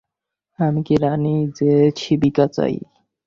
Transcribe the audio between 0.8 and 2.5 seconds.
কি রাণী যে শিবিকা